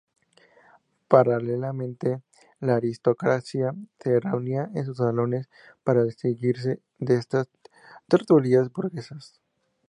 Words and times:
Paralelamente 1.07 2.23
la 2.61 2.77
aristocracia 2.77 3.75
se 3.99 4.19
reunía 4.19 4.71
en 4.73 4.83
sus 4.87 4.97
"salones" 4.97 5.47
para 5.83 6.03
distinguirse 6.03 6.81
de 6.97 7.17
esas 7.17 7.49
tertulias 8.07 8.71
burguesas. 8.73 9.43